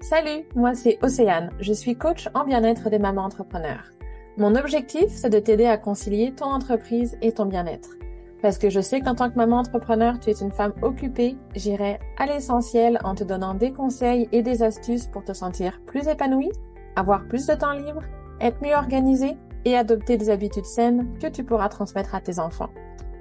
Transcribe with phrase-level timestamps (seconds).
[0.00, 3.90] Salut, moi c'est Océane, je suis coach en bien-être des mamans entrepreneurs.
[4.36, 7.96] Mon objectif, c'est de t'aider à concilier ton entreprise et ton bien-être.
[8.42, 11.98] Parce que je sais qu'en tant que maman entrepreneur, tu es une femme occupée, j'irai
[12.18, 16.52] à l'essentiel en te donnant des conseils et des astuces pour te sentir plus épanouie,
[16.94, 18.02] avoir plus de temps libre,
[18.40, 22.70] être mieux organisée et adopter des habitudes saines que tu pourras transmettre à tes enfants.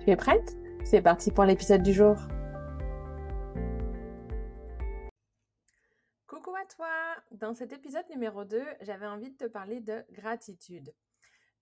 [0.04, 0.58] Tu es prête?
[0.84, 2.16] C'est parti pour l'épisode du jour.
[6.46, 10.94] Coucou à toi Dans cet épisode numéro 2, j'avais envie de te parler de gratitude.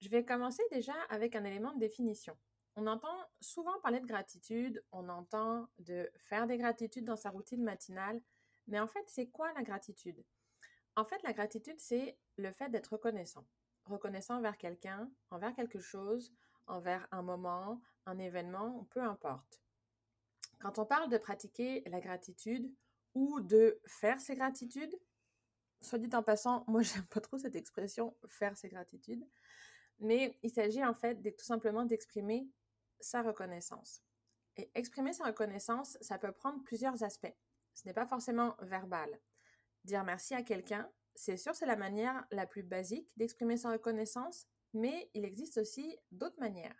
[0.01, 2.37] Je vais commencer déjà avec un élément de définition.
[2.75, 7.63] On entend souvent parler de gratitude, on entend de faire des gratitudes dans sa routine
[7.63, 8.21] matinale,
[8.67, 10.21] mais en fait, c'est quoi la gratitude?
[10.97, 13.47] En fait, la gratitude, c'est le fait d'être reconnaissant.
[13.85, 16.33] Reconnaissant envers quelqu'un, envers quelque chose,
[16.67, 19.61] envers un moment, un événement, peu importe.
[20.59, 22.69] Quand on parle de pratiquer la gratitude
[23.13, 24.95] ou de faire ses gratitudes,
[25.81, 29.27] soit dit en passant, moi j'aime pas trop cette expression faire ses gratitudes,
[29.99, 32.49] mais il s'agit en fait de, tout simplement d'exprimer
[32.99, 34.01] sa reconnaissance.
[34.55, 37.35] Et exprimer sa reconnaissance, ça peut prendre plusieurs aspects.
[37.73, 39.09] Ce n'est pas forcément verbal.
[39.83, 44.47] Dire merci à quelqu'un, c'est sûr, c'est la manière la plus basique d'exprimer sa reconnaissance,
[44.73, 46.75] mais il existe aussi d'autres manières.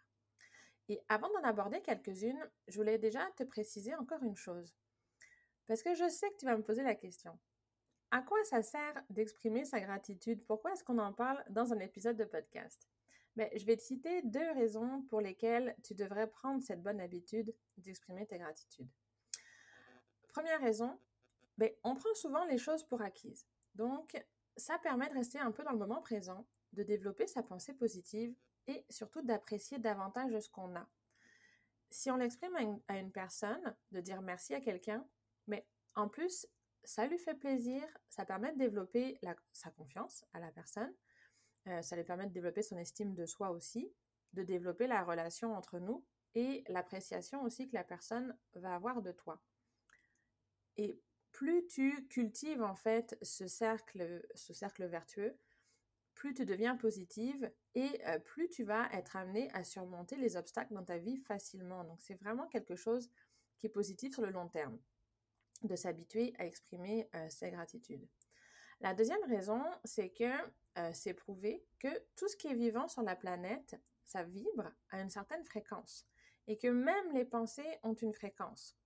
[0.90, 4.76] Et avant d'en aborder quelques-unes, je voulais déjà te préciser encore une chose.
[5.68, 7.38] Parce que je sais que tu vas me poser la question.
[8.12, 10.46] À quoi ça sert d'exprimer sa gratitude?
[10.46, 12.88] Pourquoi est-ce qu'on en parle dans un épisode de podcast?
[13.36, 17.56] Ben, Je vais te citer deux raisons pour lesquelles tu devrais prendre cette bonne habitude
[17.78, 18.90] d'exprimer tes gratitudes.
[20.28, 21.00] Première raison,
[21.58, 23.48] ben, on prend souvent les choses pour acquises.
[23.76, 24.16] Donc,
[24.58, 28.36] ça permet de rester un peu dans le moment présent, de développer sa pensée positive
[28.68, 30.88] et surtout d'apprécier davantage ce qu'on a.
[31.90, 35.08] Si on l'exprime à, une personne, de dire merci à quelqu'un,
[35.48, 36.48] mais en plus,
[36.84, 39.20] ça lui fait plaisir, ça permet de développer
[39.52, 40.94] sa confiance à la personne,
[41.68, 43.94] euh, ça lui permet de développer son estime de soi aussi,
[44.34, 46.06] de développer la relation entre nous
[46.36, 49.42] et l'appréciation aussi que la personne va avoir de toi.
[50.78, 51.00] Et
[51.32, 55.38] plus tu cultives en fait ce cercle, ce cercle vertueux,
[56.16, 60.84] plus tu deviens positive et plus tu vas être amené à surmonter les obstacles dans
[60.84, 61.84] ta vie facilement.
[61.84, 63.10] Donc c'est vraiment quelque chose
[63.58, 64.80] qui est positif sur le long terme,
[65.62, 68.08] de s'habituer à exprimer ses gratitudes.
[68.82, 70.32] La deuxième raison, c'est que
[70.94, 75.10] c'est prouvé que tout ce qui est vivant sur la planète, ça vibre à une
[75.10, 76.06] certaine fréquence
[76.48, 78.78] et que même les pensées ont une fréquence.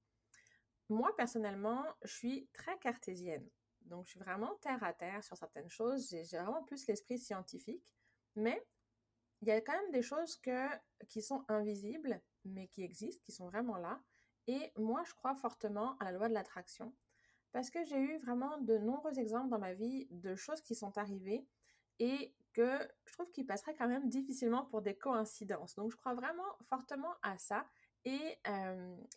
[0.89, 3.49] Moi, personnellement, je suis très cartésienne.
[3.81, 6.09] Donc, je suis vraiment terre à terre sur certaines choses.
[6.09, 7.95] J'ai vraiment plus l'esprit scientifique.
[8.35, 8.63] Mais
[9.41, 10.67] il y a quand même des choses que,
[11.09, 14.01] qui sont invisibles, mais qui existent, qui sont vraiment là.
[14.47, 16.93] Et moi, je crois fortement à la loi de l'attraction.
[17.51, 20.97] Parce que j'ai eu vraiment de nombreux exemples dans ma vie de choses qui sont
[20.97, 21.47] arrivées
[21.99, 25.75] et que je trouve qu'ils passeraient quand même difficilement pour des coïncidences.
[25.75, 27.65] Donc, je crois vraiment fortement à ça
[28.05, 28.37] et,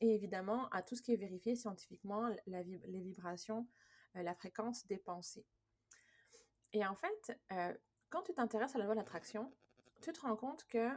[0.00, 3.66] et évidemment à tout ce qui est vérifié scientifiquement, les vibrations,
[4.16, 5.47] euh, la fréquence des pensées.
[6.72, 7.72] Et en fait, euh,
[8.10, 9.52] quand tu t'intéresses à la loi de l'attraction,
[10.00, 10.91] tu te rends compte que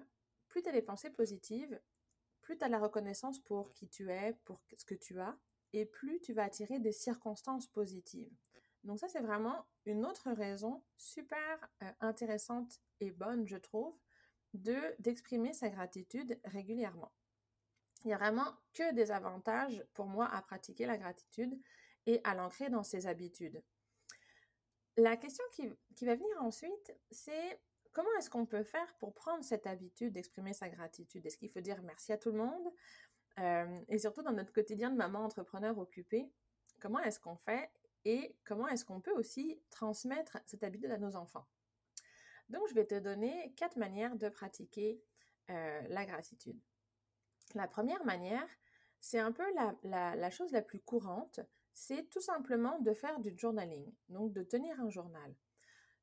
[0.48, 1.80] plus tu as des pensées positives,
[2.44, 5.36] plus tu as la reconnaissance pour qui tu es, pour ce que tu as,
[5.74, 8.32] et plus tu vas attirer des circonstances positives.
[8.84, 13.98] Donc ça, c'est vraiment une autre raison super euh, intéressante et bonne, je trouve,
[14.54, 17.12] de d'exprimer sa gratitude régulièrement.
[18.04, 21.58] Il n'y a vraiment que des avantages pour moi à pratiquer la gratitude
[22.06, 23.64] et à l'ancrer dans ses habitudes.
[24.98, 25.68] La question qui,
[26.06, 27.60] va venir ensuite, c'est
[27.94, 31.26] comment est-ce qu'on peut faire pour prendre cette habitude d'exprimer sa gratitude?
[31.26, 32.74] Est-ce qu'il faut dire merci à tout le monde?
[33.40, 36.30] Euh, Et surtout dans notre quotidien de maman entrepreneur occupée,
[36.80, 37.72] comment est-ce qu'on fait
[38.06, 41.48] et comment est-ce qu'on peut aussi transmettre cette habitude à nos enfants?
[42.50, 45.02] Donc, je vais te donner quatre manières de pratiquer
[45.50, 46.60] euh, la gratitude.
[47.56, 48.48] La première manière,
[49.00, 49.46] c'est un peu
[49.84, 51.40] la chose la plus courante,
[51.74, 55.36] c'est tout simplement de faire du journaling, donc de tenir un journal.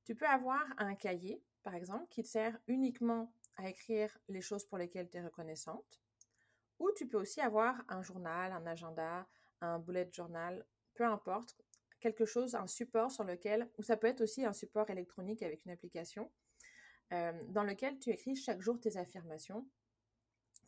[0.04, 4.64] Tu peux avoir un cahier, par exemple, qui te sert uniquement à écrire les choses
[4.64, 6.00] pour lesquelles tu es reconnaissante,
[6.78, 9.28] ou tu peux aussi avoir un journal, un agenda,
[9.60, 11.56] un bullet journal, peu importe,
[12.00, 15.64] quelque chose, un support sur lequel, ou ça peut être aussi un support électronique avec
[15.66, 16.32] une application,
[17.12, 19.68] euh, dans lequel tu écris chaque jour tes affirmations.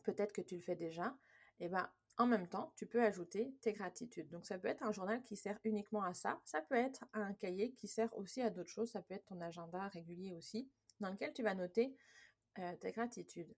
[0.03, 1.17] Peut-être que tu le fais déjà.
[1.59, 4.29] Et ben, en même temps, tu peux ajouter tes gratitudes.
[4.29, 6.39] Donc, ça peut être un journal qui sert uniquement à ça.
[6.43, 8.91] Ça peut être un cahier qui sert aussi à d'autres choses.
[8.91, 10.69] Ça peut être ton agenda régulier aussi,
[11.03, 11.95] dans lequel tu vas noter
[12.59, 13.53] euh, tes gratitudes.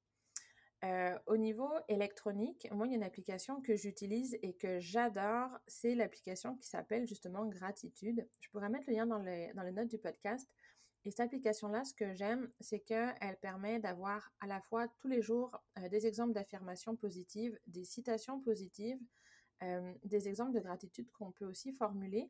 [0.83, 5.49] Euh, au niveau électronique, moi, il y a une application que j'utilise et que j'adore.
[5.67, 8.27] C'est l'application qui s'appelle justement Gratitude.
[8.41, 10.47] Je pourrais mettre le lien dans les, dans les notes du podcast.
[11.05, 15.21] Et cette application-là, ce que j'aime, c'est qu'elle permet d'avoir à la fois tous les
[15.21, 18.99] jours euh, des exemples d'affirmations positives, des citations positives,
[20.03, 22.29] des exemples de gratitude qu'on peut aussi formuler.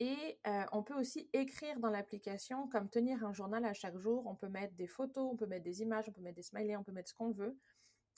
[0.00, 0.38] Et
[0.72, 4.26] on peut aussi écrire dans l'application, comme tenir un journal à chaque jour.
[4.26, 6.76] On peut mettre des photos, on peut mettre des images, on peut mettre des smileys,
[6.76, 7.58] on peut mettre ce qu'on veut.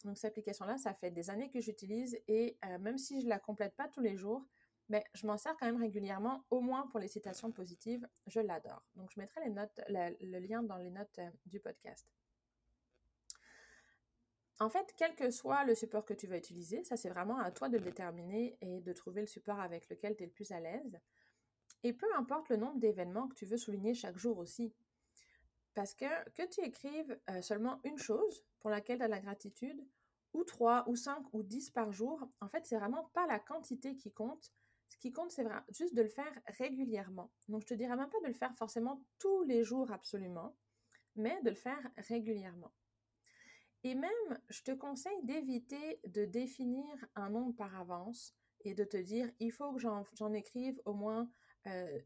[0.05, 3.75] Donc cette application-là, ça fait des années que j'utilise et même si je la complète
[3.77, 4.47] pas tous les jours,
[5.15, 8.09] je m'en sers quand même régulièrement, au moins pour les citations positives.
[8.27, 8.85] Je l'adore.
[8.97, 12.09] Donc, je mettrai le lien dans les notes du podcast.
[14.59, 17.51] En fait, quel que soit le support que tu vas utiliser, ça c'est vraiment à
[17.51, 20.53] toi de le déterminer et de trouver le support avec lequel tu es le plus
[20.53, 20.99] à l'aise.
[21.83, 24.75] Et peu importe le nombre d'événements que tu veux souligner chaque jour aussi.
[25.75, 29.87] Parce que que tu écrives euh, seulement une chose pour laquelle tu as la gratitude,
[30.33, 33.97] ou trois, ou cinq, ou dix par jour, en fait, c'est vraiment pas la quantité
[33.97, 34.53] qui compte,
[34.89, 37.31] ce qui compte, c'est juste de le faire régulièrement.
[37.49, 40.57] Donc, je te dirais même pas de le faire forcément tous les jours absolument,
[41.17, 42.73] mais de le faire régulièrement.
[43.83, 46.85] Et même, je te conseille d'éviter de définir
[47.15, 48.35] un nombre par avance
[48.65, 51.31] et de te dire, il faut que j'en écrive au moins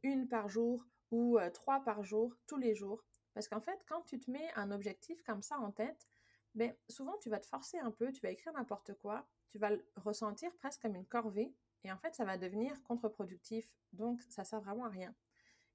[0.03, 3.05] une par jour ou euh, trois par jour, tous les jours.
[3.35, 6.09] Parce qu'en fait, quand tu te mets un objectif comme ça en tête,
[6.55, 9.71] ben, souvent tu vas te forcer un peu, tu vas écrire n'importe quoi, tu vas
[9.71, 11.55] le ressentir presque comme une corvée
[11.85, 13.77] et en fait, ça va devenir contre-productif.
[13.93, 15.15] Donc, ça sert vraiment à rien.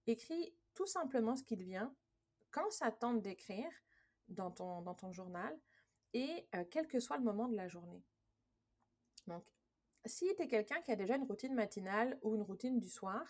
[0.08, 1.94] Écris tout simplement ce qui vient
[2.52, 3.72] quand ça tente d'écrire
[4.28, 5.58] dans ton, dans ton journal
[6.14, 8.04] et euh, quel que soit le moment de la journée.
[9.28, 9.46] Donc,
[10.06, 13.24] si tu es quelqu'un qui a déjà une routine matinale ou une routine du soir,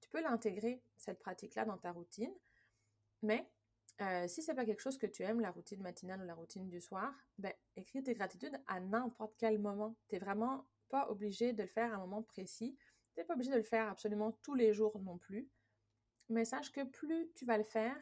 [0.00, 2.32] tu peux l'intégrer, cette pratique-là, dans ta routine.
[3.22, 3.48] Mais
[4.00, 6.68] euh, si c'est pas quelque chose que tu aimes, la routine matinale ou la routine
[6.68, 9.96] du soir, ben, écris tes gratitudes à n'importe quel moment.
[10.08, 12.76] Tu es vraiment pas obligé de le faire à un moment précis.
[13.14, 15.48] Tu n'es pas obligé de le faire absolument tous les jours non plus.
[16.28, 17.96] Mais sache que plus tu vas le faire,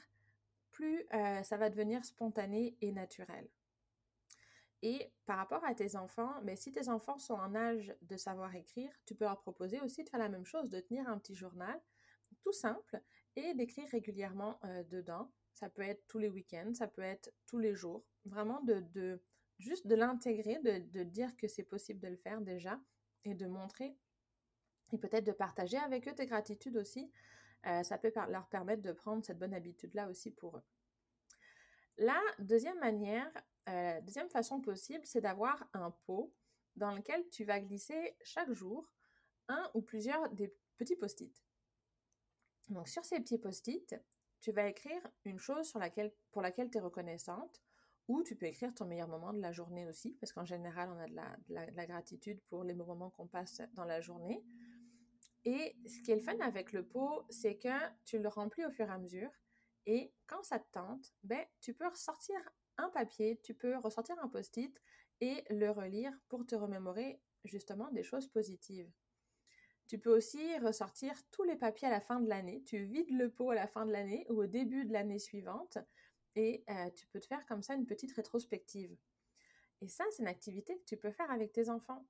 [0.70, 3.49] plus euh, ça va devenir spontané et naturel.
[4.86, 8.54] Et par rapport à tes enfants, mais si tes enfants sont en âge de savoir
[8.54, 11.34] écrire, tu peux leur proposer aussi de faire la même chose, de tenir un petit
[11.34, 11.81] journal
[12.42, 13.00] tout simple
[13.34, 15.32] et d'écrire régulièrement euh, dedans.
[15.54, 18.04] Ça peut être tous les week-ends, ça peut être tous les jours.
[18.26, 19.22] Vraiment de,
[19.58, 22.78] juste de l'intégrer, de, dire que c'est possible de le faire déjà
[23.25, 23.96] et de montrer
[24.92, 27.10] et peut-être de partager avec eux tes gratitudes aussi.
[27.66, 30.62] Euh, ça peut leur permettre de prendre cette bonne habitude-là aussi pour eux.
[31.96, 33.32] La deuxième manière,
[33.69, 36.32] euh, deuxième façon possible, c'est d'avoir un pot
[36.76, 38.90] dans lequel tu vas glisser chaque jour
[39.49, 41.44] un ou plusieurs des petits post-it.
[42.69, 43.94] Donc sur ces petits post-it,
[44.40, 47.62] tu vas écrire une chose pour laquelle tu es reconnaissante
[48.08, 50.99] ou tu peux écrire ton meilleur moment de la journée aussi, parce qu'en général, on
[50.99, 54.44] a de la, gratitude pour les moments qu'on passe dans la journée.
[55.44, 58.70] Et ce qui est le fun avec le pot, c'est que tu le remplis au
[58.70, 59.31] fur et à mesure.
[59.87, 62.37] Et quand ça te tente, ben, tu peux ressortir
[62.79, 64.82] un papier, tu peux ressortir un post-it
[65.21, 68.91] et le relire pour te remémorer justement des choses positives.
[69.87, 72.62] Tu peux aussi ressortir tous les papiers à la fin de l'année.
[72.65, 75.79] Tu vides le pot à la fin de l'année ou au début de l'année suivante
[76.37, 78.97] et euh, tu peux te faire comme ça une petite rétrospective.
[79.81, 82.06] Et ça, c'est une activité que tu peux faire avec tes enfants.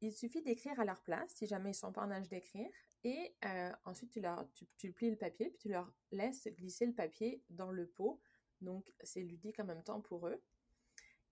[0.00, 2.68] Il suffit d'écrire à leur place, si jamais ils ne sont pas en âge d'écrire,
[3.04, 4.46] et euh, ensuite tu, leur,
[4.94, 8.20] plies le papier, puis tu leur laisses glisser le papier dans le pot.
[8.64, 10.42] Donc, c'est ludique en même temps pour eux.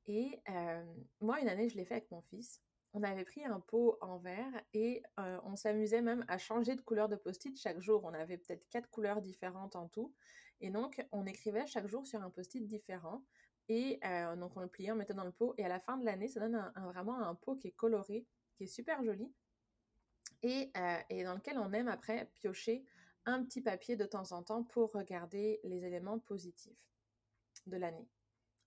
[0.06, 0.84] Et euh,
[1.20, 2.60] moi, une année, je l'ai fait avec mon fils.
[2.94, 7.08] On avait pris un pot en verre et on s'amusait même à changer de couleur
[7.08, 8.02] de post-it chaque jour.
[8.04, 10.12] On avait peut-être quatre couleurs différentes en tout.
[10.60, 13.24] Et donc, on écrivait chaque jour sur un post-it différent.
[13.68, 15.54] Et euh, donc, on le pliait, on mettait dans le pot.
[15.56, 18.64] Et à la fin de l'année, ça donne vraiment un pot qui est coloré, qui
[18.64, 19.32] est super joli.
[20.42, 22.84] Et, euh, et, dans lequel on aime après piocher
[23.24, 26.92] un petit papier de temps en temps pour regarder les éléments positifs
[27.66, 28.08] de l'année.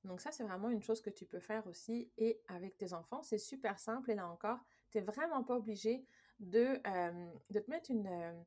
[0.03, 3.23] Donc ça, c'est vraiment une chose que tu peux faire aussi et avec tes enfants.
[3.23, 4.59] C'est super simple et là encore,
[4.91, 6.05] tu n'es vraiment pas obligé
[6.39, 8.45] de, euh, de te mettre une,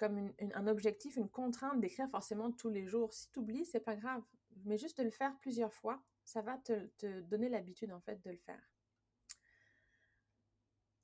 [0.00, 3.12] comme un objectif, une contrainte d'écrire forcément tous les jours.
[3.12, 4.22] Si tu oublies, c'est pas grave.
[4.64, 8.30] Mais juste de le faire plusieurs fois, ça va te, donner l'habitude en fait de
[8.30, 8.62] le faire.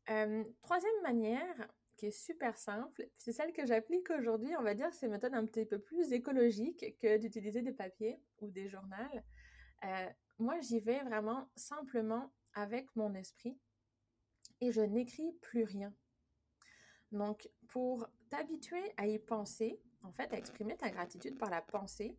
[0.08, 4.54] Euh, troisième manière, qui est super simple, c'est celle que j'applique aujourd'hui.
[4.58, 7.72] On va dire que c'est une méthode un petit peu plus écologique que d'utiliser des
[7.72, 8.96] papiers ou des journaux.
[9.84, 13.58] Euh, moi, j'y vais vraiment simplement avec mon esprit
[14.60, 15.94] et je n'écris plus rien.
[17.12, 22.18] Donc, pour t'habituer à y penser, en fait, à exprimer ta gratitude par la pensée,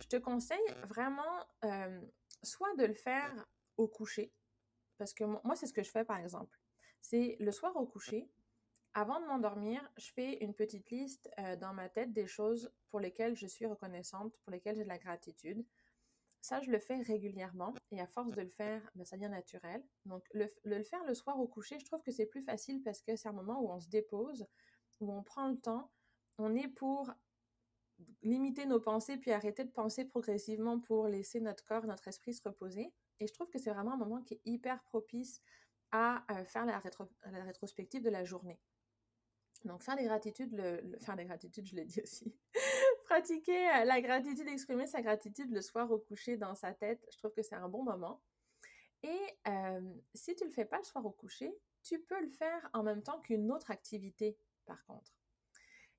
[0.00, 2.00] je te conseille vraiment euh,
[2.42, 4.32] soit de le faire au coucher.
[4.98, 6.58] Parce que moi, c'est ce que je fais par exemple.
[7.00, 8.30] C'est le soir au coucher,
[8.94, 13.00] avant de m'endormir, je fais une petite liste euh, dans ma tête des choses pour
[13.00, 15.66] lesquelles je suis reconnaissante, pour lesquelles j'ai de la gratitude.
[16.40, 19.82] Ça, je le fais régulièrement et à force de le faire, ben, ça devient naturel.
[20.04, 23.02] Donc, le, le, faire le soir au coucher, je trouve que c'est plus facile parce
[23.02, 24.46] que c'est un moment où on se dépose,
[25.00, 25.90] où on prend le temps.
[26.38, 27.10] On est pour
[28.22, 32.46] limiter nos pensées puis arrêter de penser progressivement pour laisser notre corps, notre esprit se
[32.46, 32.92] reposer.
[33.20, 35.40] Et je trouve que c'est vraiment un moment qui est hyper propice
[35.90, 36.80] à euh, faire la,
[37.30, 38.60] la rétrospective de la journée.
[39.64, 42.34] Donc faire des gratitudes, le, faire des gratitudes, je l'ai dit aussi.
[43.04, 47.18] Pratiquer euh, la gratitude, exprimer sa gratitude le soir au coucher dans sa tête, je
[47.18, 48.22] trouve que c'est un bon moment.
[49.02, 52.68] Et euh, si tu le fais pas le soir au coucher, tu peux le faire
[52.72, 55.12] en même temps qu'une autre activité, par contre.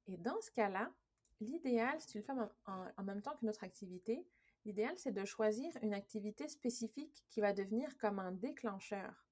[0.08, 0.92] Et dans ce cas-là,
[1.40, 2.34] l'idéal, si tu le fais
[2.66, 4.26] en même temps qu'une autre activité,
[4.66, 9.26] l'idéal, c'est de choisir une activité spécifique qui va devenir comme un déclencheur.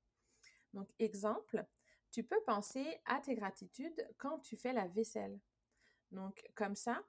[0.73, 1.65] Donc, exemple,
[2.13, 5.39] tu peux penser à tes gratitudes quand tu fais la vaisselle.
[6.11, 7.03] Donc, comme ça,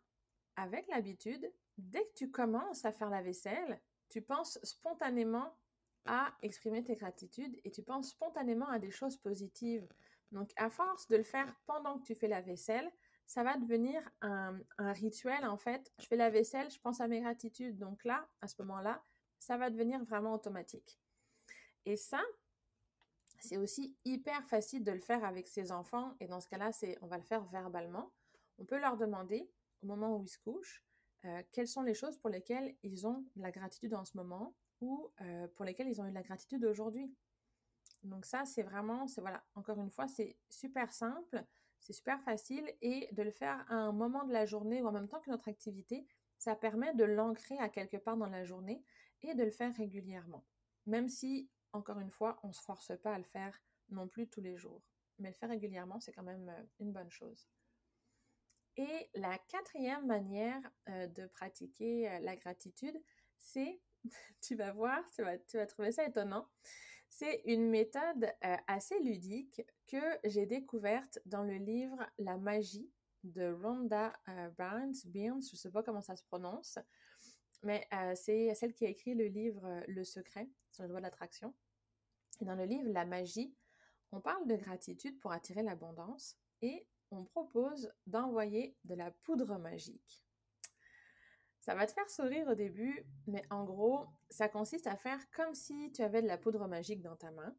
[0.56, 5.54] avec l'habitude, dès que tu commences à faire la vaisselle, tu penses spontanément
[6.06, 9.87] à exprimer tes gratitudes et tu penses spontanément à des choses positives.
[10.32, 12.90] Donc, à force de le faire pendant que tu fais la vaisselle,
[13.26, 15.92] ça va devenir un, rituel en fait.
[16.00, 17.78] Je fais la vaisselle, je pense à mes gratitudes.
[17.78, 19.02] Donc là, à ce moment-là,
[19.38, 20.99] ça va devenir vraiment automatique.
[21.84, 22.23] Et ça,
[23.44, 26.96] c'est aussi hyper facile de le faire avec ses enfants et dans ce cas-là, c'est
[27.02, 28.10] on va le faire verbalement.
[28.58, 29.50] On peut leur demander
[29.82, 30.82] au moment où ils se couchent
[31.26, 34.54] euh, quelles sont les choses pour lesquelles ils ont de la gratitude en ce moment
[34.80, 37.14] ou euh, pour lesquelles ils ont eu de la gratitude aujourd'hui.
[38.02, 41.44] Donc ça, c'est vraiment, c'est voilà, encore une fois, c'est super simple,
[41.80, 44.92] c'est super facile et de le faire à un moment de la journée ou en
[44.92, 46.06] même temps que notre activité,
[46.38, 48.82] ça permet de l'ancrer à quelque part dans la journée
[49.22, 50.44] et de le faire régulièrement.
[50.86, 54.28] Même si encore une fois, on ne se force pas à le faire non plus
[54.28, 54.82] tous les jours.
[55.18, 57.48] Mais le faire régulièrement, c'est quand même euh, une bonne chose.
[58.76, 63.00] Et la quatrième manière euh, de pratiquer euh, la gratitude,
[63.38, 63.80] c'est,
[64.40, 66.48] tu vas voir, tu vas, tu vas trouver ça étonnant,
[67.08, 68.28] c'est une méthode
[68.66, 72.90] assez ludique que j'ai découverte dans le livre La magie
[73.22, 74.12] de Rhonda
[74.58, 76.76] Barnes, je ne sais pas comment ça se prononce,
[77.64, 81.54] mais c'est celle qui a écrit le livre Le secret sur la loi de l'attraction.
[82.40, 83.54] Et dans le livre La magie,
[84.12, 90.25] on parle de gratitude pour attirer l'abondance et on propose d'envoyer de la poudre magique.
[91.61, 95.54] Ça va te faire sourire au début, mais en gros, ça consiste à faire comme
[95.54, 97.56] si tu avais de la poudre magique dans ta main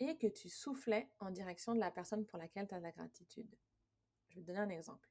[0.00, 2.92] et que tu soufflais en direction de la personne pour laquelle tu as de la
[2.92, 3.52] gratitude.
[4.28, 5.08] Je vais te donner un exemple.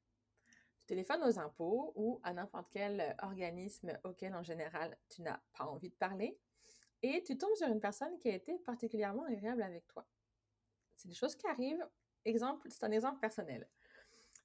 [0.88, 5.66] Tu téléphones aux impôts ou à n'importe quel organisme auquel en général tu n'as pas
[5.66, 6.40] envie de parler
[7.02, 10.06] et tu tombes sur une personne qui a été particulièrement agréable avec toi.
[10.96, 11.86] C'est des choses qui arrivent.
[12.24, 13.68] Exemple, c'est un exemple personnel.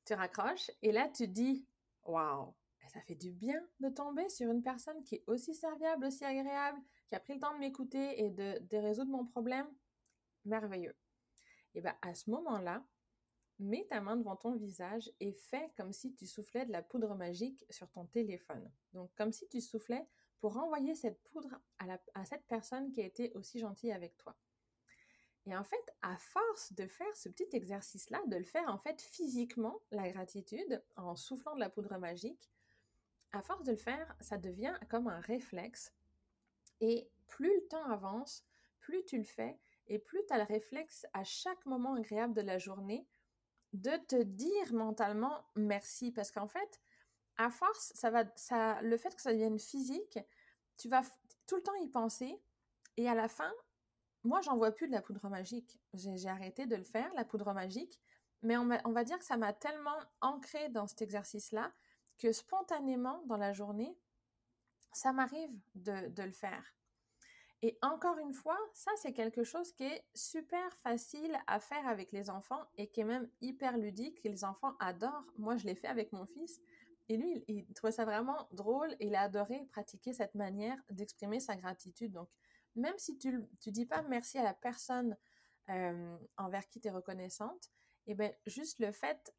[0.03, 1.65] Tu raccroches et là tu dis
[2.03, 2.53] Waouh,
[2.89, 6.81] ça fait du bien de tomber sur une personne qui est aussi serviable, aussi agréable,
[7.07, 9.67] qui a pris le temps de m'écouter et de, de, résoudre mon problème.
[10.43, 10.97] Merveilleux.
[11.73, 12.83] Et bien à ce moment-là,
[13.59, 17.15] mets ta main devant ton visage et fais comme si tu soufflais de la poudre
[17.15, 18.69] magique sur ton téléphone.
[18.93, 20.07] Donc comme si tu soufflais
[20.39, 24.35] pour envoyer cette poudre à, cette personne qui a été aussi gentille avec toi.
[25.45, 29.01] Et en fait, à force de faire ce petit exercice-là, de le faire en fait
[29.01, 32.49] physiquement, la gratitude, en soufflant de la poudre magique,
[33.31, 35.93] à force de le faire, ça devient comme un réflexe.
[36.81, 38.45] Et plus le temps avance,
[38.79, 39.57] plus tu le fais,
[39.87, 43.05] et plus tu as le réflexe à chaque moment agréable de la journée
[43.73, 46.11] de te dire mentalement merci.
[46.11, 46.81] Parce qu'en fait,
[47.37, 50.19] à force, ça va, ça, le fait que ça devienne physique,
[50.77, 51.01] tu vas
[51.47, 52.41] tout le temps y penser.
[52.97, 53.51] Et à la fin,
[54.23, 55.79] moi, j'en vois plus de la poudre magique.
[55.93, 57.99] J'ai arrêté de le faire, la poudre magique.
[58.41, 61.71] Mais on, on va dire que ça m'a tellement ancré dans cet exercice-là
[62.17, 63.97] que spontanément, dans la journée,
[64.93, 66.75] ça m'arrive de, de, le faire.
[67.65, 72.11] Et encore une fois, ça, c'est quelque chose qui est super facile à faire avec
[72.11, 74.19] les enfants et qui est même hyper ludique.
[74.25, 75.25] Et les enfants adorent.
[75.37, 76.59] Moi, je l'ai fait avec mon fils.
[77.07, 81.55] Et lui, il, trouvait ça vraiment drôle il a adoré pratiquer cette manière d'exprimer sa
[81.55, 82.11] gratitude.
[82.11, 82.27] Donc,
[82.75, 85.15] même si tu ne dis pas merci à la personne
[85.69, 87.71] euh, envers qui tu es reconnaissante,
[88.07, 89.33] et eh bien, juste le fait,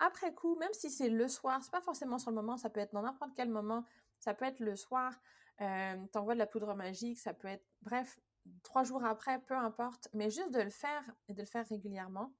[0.00, 2.80] après coup, même si c'est le soir, c'est pas forcément sur le moment, ça peut
[2.80, 3.84] être dans n'importe quel moment,
[4.22, 5.20] ça peut être le soir,
[5.60, 8.20] euh, t'envoies de la poudre magique, ça peut être, bref,
[8.62, 12.32] trois jours après, peu importe, mais juste de le faire et de le faire régulièrement,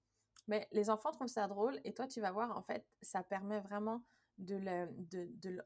[0.47, 3.61] mais les enfants trouvent ça drôle et toi, tu vas voir, en fait, ça permet
[3.61, 4.05] vraiment
[4.39, 4.59] de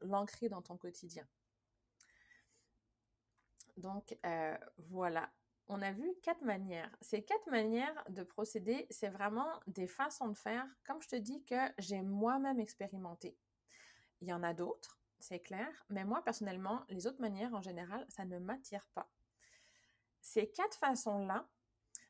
[0.01, 1.27] l'ancrer dans ton quotidien.
[3.77, 4.57] Donc, euh,
[4.89, 5.31] voilà.
[5.67, 6.89] on a vu quatre manières.
[7.01, 11.43] Ces quatre manières de procéder, c'est vraiment des façons de faire, comme je te dis,
[11.43, 13.37] que j'ai moi-même expérimenté.
[14.21, 18.05] Il y en a d'autres, c'est clair, mais moi, personnellement, les autres manières, en général,
[18.09, 19.09] ça ne m'attire pas.
[20.21, 21.47] Ces quatre façons-là,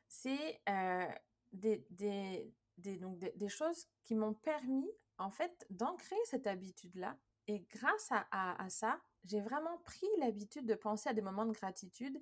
[0.08, 1.08] c'est euh,
[1.52, 7.16] des, des, choses qui m'ont permis, en fait, d'ancrer cette habitude-là.
[7.46, 12.20] Et grâce à ça, j'ai vraiment pris l'habitude de penser à des moments de gratitude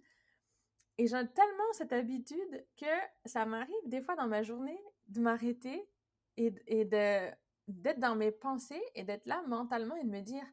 [0.98, 2.86] et j'ai tellement cette habitude que
[3.24, 4.78] ça m'arrive des fois dans ma journée
[5.08, 5.88] de m'arrêter
[6.36, 7.30] et, et de
[7.68, 10.44] d'être dans mes pensées et d'être là mentalement et de me dire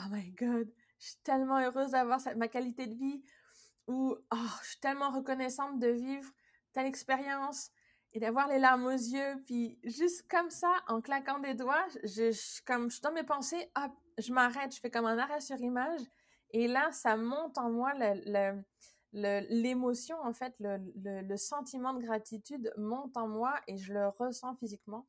[0.00, 3.22] oh my god je suis tellement heureuse d'avoir ma qualité de vie
[3.86, 6.30] ou oh, je suis tellement reconnaissante de vivre
[6.72, 7.70] telle expérience
[8.12, 12.32] et d'avoir les larmes aux yeux puis juste comme ça en claquant des doigts je,
[12.64, 15.60] comme je suis dans mes pensées hop je m'arrête je fais comme un arrêt sur
[15.60, 16.00] image
[16.50, 18.62] et là ça monte en moi le
[19.12, 25.06] l'émotion, en fait, le, sentiment de gratitude monte en moi et je le ressens physiquement.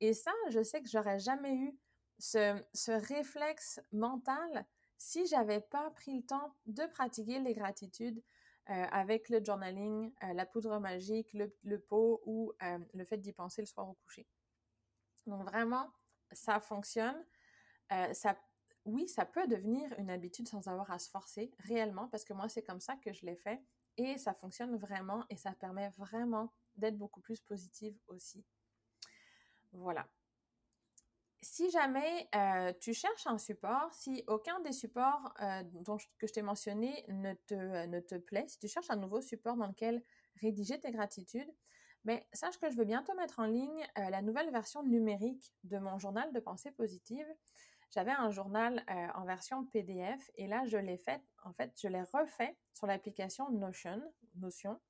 [0.00, 1.78] Et ça, je sais que j'aurais jamais eu
[2.20, 4.66] ce, réflexe mental
[4.98, 8.22] si j'avais pas pris le temps de pratiquer les gratitudes
[8.68, 13.32] euh, avec le journaling, euh, la poudre magique, le, pot ou euh, le fait d'y
[13.32, 14.26] penser le soir au coucher.
[15.26, 15.90] Donc vraiment,
[16.32, 17.24] ça fonctionne.
[18.12, 18.36] ça
[18.86, 22.48] oui, ça peut devenir une habitude sans avoir à se forcer réellement, parce que moi,
[22.48, 23.62] c'est comme ça que je l'ai fait
[23.96, 28.44] et ça fonctionne vraiment et ça permet vraiment d'être beaucoup plus positive aussi.
[29.72, 30.08] Voilà.
[31.42, 35.62] Si jamais euh, tu cherches un support, si aucun des supports euh,
[36.18, 39.56] que je t'ai mentionné ne te, ne te plaît, si tu cherches un nouveau support
[39.56, 40.02] dans lequel
[40.40, 41.50] rédiger tes gratitudes,
[42.32, 45.98] sache que je vais bientôt mettre en ligne euh, la nouvelle version numérique de mon
[45.98, 47.26] journal de pensée positive
[47.90, 51.88] j'avais un journal euh, en version PDF et là, je l'ai fait, en fait, je
[51.88, 54.80] l'ai refait sur l'application Notion.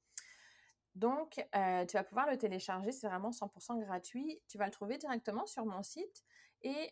[0.94, 4.42] Donc, euh, tu vas pouvoir le télécharger, c'est vraiment 100% gratuit.
[4.48, 6.24] Tu vas le trouver directement sur mon site.
[6.62, 6.90] Et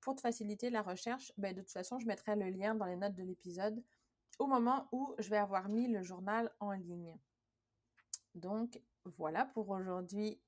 [0.00, 2.96] pour te faciliter la recherche, ben, de toute façon, je mettrai le lien dans les
[2.96, 3.82] notes de l'épisode
[4.38, 7.16] au moment où je vais avoir mis le journal en ligne.
[8.34, 8.80] Donc,
[9.16, 10.40] voilà pour aujourd'hui.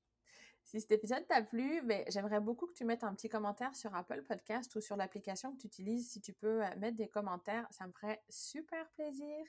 [0.63, 3.95] Si cet épisode t'a plu, ben, j'aimerais beaucoup que tu mettes un petit commentaire sur
[3.95, 6.11] Apple Podcast ou sur l'application que tu utilises.
[6.11, 9.45] Si tu peux euh, mettre des commentaires, ça me ferait super plaisir.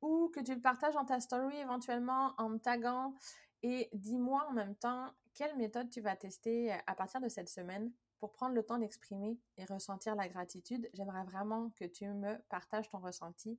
[0.00, 3.14] Ou que tu le partages en ta story éventuellement en me taguant.
[3.62, 7.48] Et dis-moi en même temps quelle méthode tu vas tester euh, à partir de cette
[7.48, 7.92] semaine?
[8.18, 10.88] Pour prendre le temps d'exprimer et ressentir la gratitude.
[10.94, 13.58] J'aimerais vraiment que tu me partages ton ressenti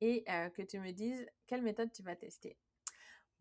[0.00, 2.56] et euh, que tu me dises quelle méthode tu vas tester.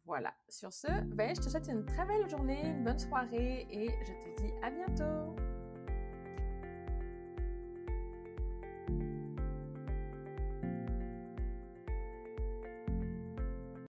[0.05, 3.89] Voilà, sur ce, ben, je te souhaite une très belle journée, une bonne soirée et
[4.05, 5.35] je te dis à bientôt